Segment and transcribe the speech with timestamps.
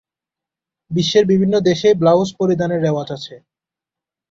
[0.91, 3.35] বিশ্বের বিভিন্ন দেশেই ব্লাউজ পরিধানের রেওয়াজ আছে।